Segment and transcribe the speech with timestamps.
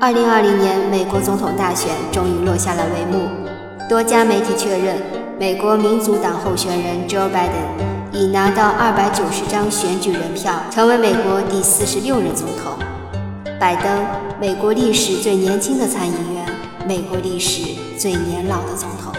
[0.00, 3.28] 二零二零年美国总统大选终于落下了帷幕，
[3.88, 4.96] 多家媒体确认，
[5.38, 12.74] 美国民主党候选人 Joe Biden 已拿到二百九十张选举人票，成为美国第四十六任总统。
[13.60, 14.04] 拜登，
[14.40, 16.44] 美国历史最年轻的参议员，
[16.86, 17.62] 美国历史
[17.96, 19.12] 最年老的总统。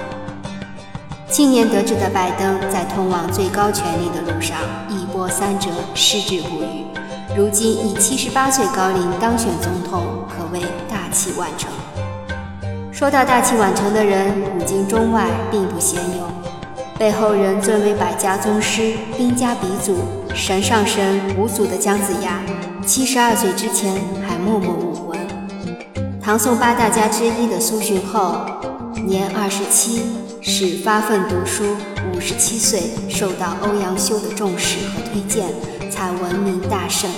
[1.29, 4.57] 青年得志的拜登，在通往最高权力的路上
[4.89, 6.85] 一波三折，矢志不渝。
[7.36, 11.67] 如今以七十八岁高龄当选总统，可谓大器晚成。
[12.91, 16.27] 说到大器晚成的人，古今中外并不鲜有，
[16.95, 19.98] 被后人尊为百家宗师、兵家鼻祖、
[20.35, 22.40] 神上神五祖的姜子牙，
[22.85, 23.95] 七十二岁之前
[24.27, 25.18] 还默默无闻。
[26.21, 28.45] 唐宋八大家之一的苏洵后，
[29.07, 30.04] 年二十七，
[30.40, 31.63] 始发奋读书，
[32.15, 35.48] 五十七岁受到欧阳修的重视和推荐。
[35.93, 37.07] 才闻名大盛。《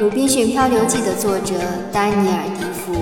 [0.00, 1.52] 鲁滨逊漂流记》的作者
[1.92, 2.94] 丹尼尔·迪夫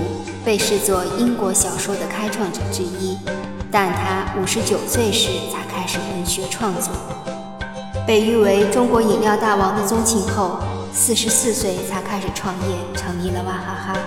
[0.43, 3.17] 被视作英国小说的开创者之一，
[3.71, 6.91] 但他五十九岁时才开始文学创作。
[8.05, 10.57] 被誉为中国饮料大王的宗庆后，
[10.93, 13.99] 四十四岁才开始创业，成立了娃哈哈。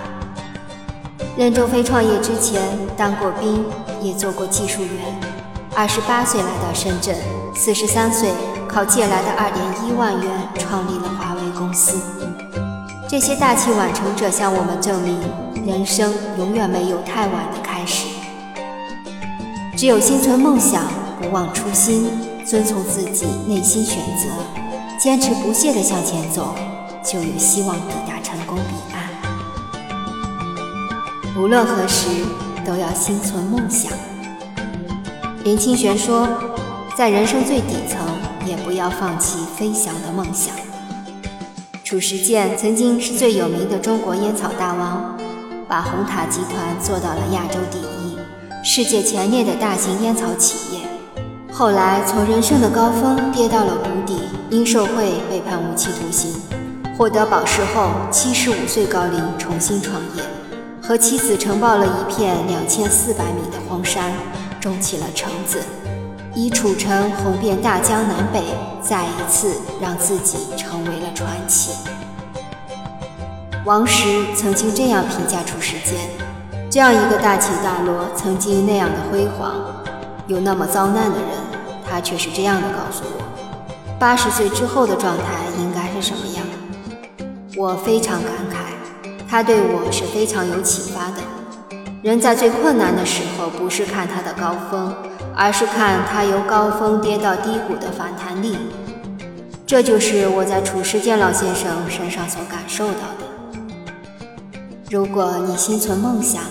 [1.35, 2.61] 任正非创业之前
[2.95, 3.65] 当过兵，
[4.03, 5.19] 也做过技术员。
[5.73, 7.15] 二十八岁来到深圳，
[7.55, 8.29] 四十三岁。
[8.65, 12.01] 靠借来的二点一万元创立了华为公司。
[13.13, 15.19] 这些大器晚成者向我们证明，
[15.67, 18.07] 人生永远没有太晚的开始。
[19.77, 20.83] 只有心存梦想，
[21.21, 22.09] 不忘初心，
[22.43, 24.31] 遵从自己内心选择，
[24.99, 26.55] 坚持不懈地向前走，
[27.03, 29.07] 就有希望抵达成功彼岸。
[31.37, 32.07] 无论何时，
[32.65, 33.91] 都要心存梦想。
[35.43, 36.27] 林清玄说，
[36.97, 37.99] 在人生最底层。
[38.45, 40.53] 也不要放弃飞翔的梦想。
[41.93, 45.15] 褚时健曾经是最有名的中国烟草大王，
[45.67, 48.17] 把红塔集团做到了亚洲第一、
[48.63, 50.79] 世界前列的大型烟草企业。
[51.51, 56.33] 后来从人生的高峰跌到了谷底，因受贿被判无期徒刑，
[56.97, 60.23] 获得保释后，七十五岁高龄重新创业，
[60.81, 64.11] 和妻子承包了一片两千四百米的荒山，
[64.59, 65.59] 种起了橙子。
[66.35, 68.41] 以褚橙红遍大江南北，
[68.81, 71.73] 再一次让自己成为了传奇。
[73.65, 76.09] 王石曾经这样评价褚时健：
[76.71, 79.53] 这样一个大起大落，曾经那样的辉煌，
[80.25, 81.27] 有那么遭难的人，
[81.87, 83.23] 他却是这样的告诉我：
[83.99, 85.23] 八十岁之后的状态
[85.59, 86.43] 应该是什么样？
[87.55, 91.17] 我非常感慨，他对我是非常有启发的。
[92.01, 94.91] 人在最困难的时候，不是看他的高峰。
[95.35, 98.55] 而是看他由高峰跌到低谷的反弹力，
[99.65, 103.25] 这就是我在褚时健老先生身上所感受到的。
[104.89, 106.43] 如果你心存梦想，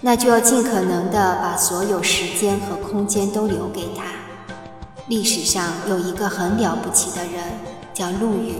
[0.00, 4.04] 那就要尽可能的把所有时间和空间都留给他。
[5.06, 7.44] 历史上有一个很了不起的人，
[7.92, 8.54] 叫陆羽，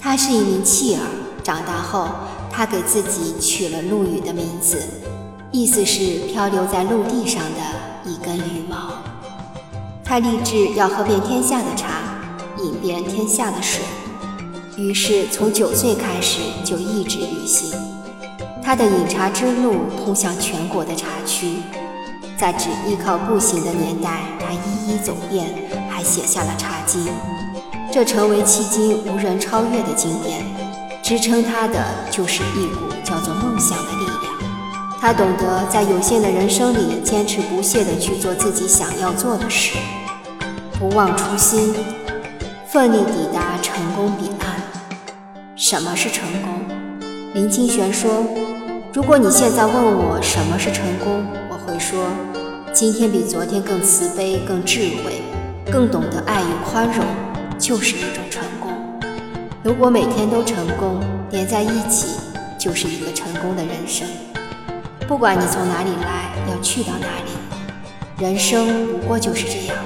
[0.00, 1.02] 他是一名弃儿，
[1.44, 2.08] 长大后
[2.50, 4.82] 他给自己取了陆羽的名字，
[5.52, 7.89] 意思是漂流在陆地上的。
[8.04, 8.94] 一根羽毛，
[10.04, 11.88] 他立志要喝遍天下的茶，
[12.58, 13.82] 饮遍天下的水，
[14.76, 17.78] 于是从九岁开始就一直旅行。
[18.62, 21.56] 他的饮茶之路通向全国的茶区，
[22.38, 27.04] 在只依靠步行的年代，他一一走遍，还写下了《茶经》，
[27.92, 30.44] 这成为迄今无人超越的经典。
[31.02, 34.49] 支撑他的就是一股叫做梦想的力量。
[35.02, 39.78] 他懂得在有限的人生里坚持不懈地去做自己想要做的事，
[40.78, 41.74] 不忘初心，
[42.68, 44.60] 奋力抵达成功彼岸。
[45.56, 46.52] 什么是成功？
[47.32, 48.10] 林清玄说
[48.92, 52.06] ：“如果你现在问我什么是成功，我会说，
[52.74, 55.22] 今天比昨天更慈悲、更智慧、
[55.72, 57.02] 更懂得爱与宽容，
[57.58, 58.70] 就是一种成功。
[59.62, 62.16] 如果每天都成功，连在一起，
[62.58, 64.06] 就是一个成功的人生。”
[65.10, 69.76] 不管你从哪里来，要去到哪里，人生不过就是这样，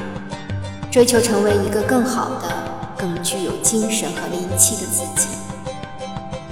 [0.91, 2.53] 追求成为一个更好的、
[2.99, 5.29] 更具有精神和灵气的自己。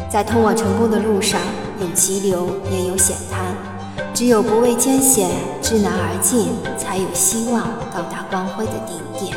[0.08, 1.38] 在通往成功的路上，
[1.82, 3.54] 有急流，也有险滩，
[4.14, 5.28] 只有不畏艰险，
[5.60, 6.48] 知难而进，
[6.78, 7.64] 才有希望
[7.94, 9.36] 到达光辉的顶点。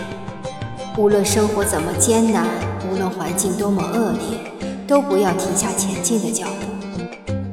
[0.97, 2.45] 无论生活怎么艰难，
[2.89, 4.53] 无论环境多么恶劣，
[4.87, 6.74] 都不要停下前进的脚步。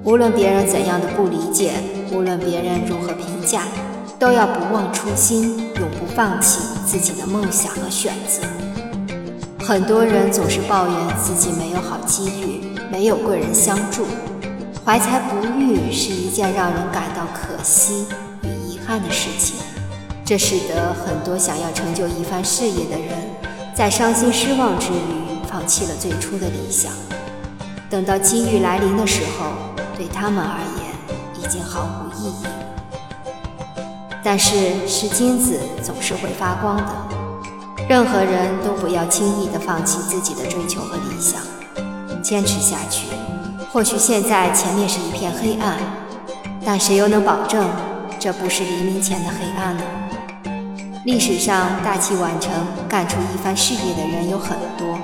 [0.05, 1.75] 无论别人怎样的不理解，
[2.11, 3.63] 无论别人如何评价，
[4.19, 8.43] 都要不忘初心，永不放弃自己的梦想和选择。
[9.65, 14.05] 很多人总是抱怨自己没有好机遇，没有贵人相助，
[14.85, 18.07] 怀才不遇是一件让人感到可惜
[18.43, 19.57] 与遗憾的事情。
[20.25, 23.17] 这使得很多想要成就一番事业的人，
[23.73, 26.91] 在伤心失望之余，放弃了最初的理想。
[27.89, 30.95] 等到机遇来临的时候，对他们而言
[31.39, 32.47] 已经毫无意义。
[34.25, 36.93] 但是，是金子总是会发光的。
[37.89, 41.41] 任何人都不要轻易地放弃自己的追求和理想，
[42.23, 43.09] 坚持下去。
[43.73, 45.77] 或许现在前面是一片黑暗，
[46.65, 47.69] 但谁又能保证
[48.19, 49.83] 这不是黎明前的黑暗呢？
[51.05, 52.53] 历史上大器晚成、
[52.89, 54.97] 干出一番事业的人有很多，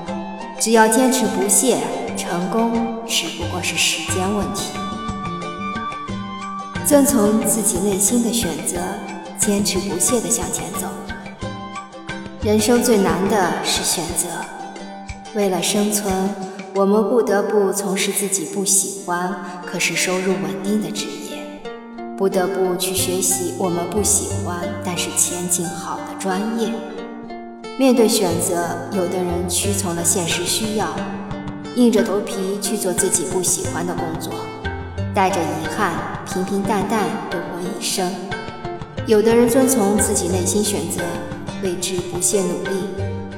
[0.60, 1.78] 只要坚持不懈，
[2.16, 4.72] 成功只不过是时间问题。
[6.86, 8.76] 遵从自己内心的选择，
[9.38, 10.86] 坚持不懈地向前走。
[12.42, 14.26] 人生最难的是选择。
[15.34, 16.12] 为了生存，
[16.74, 19.34] 我们不得不从事自己不喜欢
[19.66, 21.38] 可是收入稳定的职业。
[22.16, 26.72] 不得不去学习我们不喜欢但是前景好的专业。
[27.78, 30.88] 面对选择，有的人屈从了现实需要，
[31.76, 34.32] 硬着头皮去做自己不喜欢的工作，
[35.14, 35.92] 带着遗憾，
[36.26, 38.08] 平平淡淡度过一生；
[39.06, 41.02] 有的人遵从自己内心选择，
[41.62, 42.88] 为之不懈努力，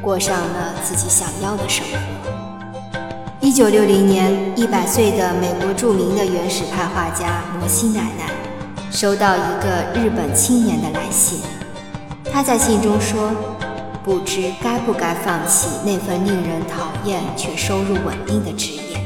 [0.01, 1.99] 过上了自己想要的生活。
[3.41, 8.31] 一九六零年，一百岁的美国著名的原始派画家摩西奶奶。
[8.93, 11.39] 收到一个日本青年的来信，
[12.33, 13.31] 他在信中说
[14.03, 18.99] ：“不知该不该放弃那份令人讨厌却收入稳定的职业，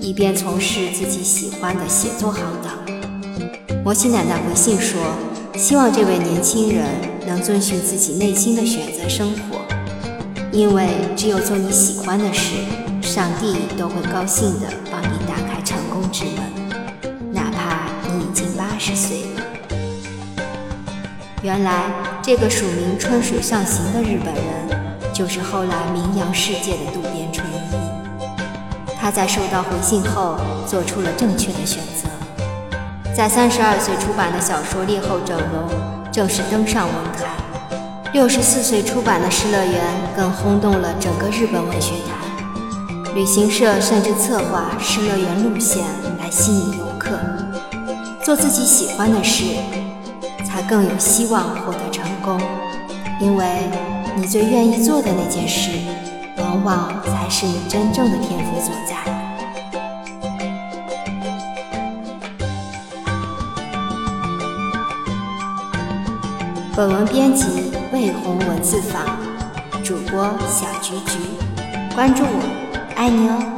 [0.00, 2.72] 以便从事自己喜欢的写作行当。”
[3.84, 4.98] 摩西奶奶回信说
[5.56, 6.86] ：“希望这位年轻人
[7.26, 9.60] 能遵循自己内心的选择生活，
[10.52, 12.54] 因为只有做你喜欢的事，
[13.02, 19.42] 上帝都会高兴地帮你打开成功之门。”哪怕你已经八十岁了。
[21.42, 21.84] 原来，
[22.28, 28.92] 这个署名“春水上行”的日本人，就是后来名扬世界的渡边淳一。
[29.00, 30.36] 他在收到回信后，
[30.66, 32.06] 做出了正确的选择，
[33.16, 35.70] 在三十二岁出版的小说《烈后整容》
[36.12, 37.30] 正式登上文坛。
[38.12, 39.82] 六十四岁出版的《失乐园》
[40.14, 45.82] 更轰动了整个日本文学坛，旅行社甚至策划《失乐园》路线
[46.18, 47.18] 来吸引游客。
[48.22, 49.44] 做自己喜欢的事，
[50.58, 52.36] 才更有希望获得成功。
[53.20, 53.70] 因为
[54.16, 55.70] 你最愿意做的那件事，
[56.38, 58.96] 往往才是你真正的天赋所在。
[66.74, 69.16] 本文编辑：魏红文字坊，
[69.84, 71.18] 主播：小菊菊。
[71.94, 73.57] 关注我，爱你哦。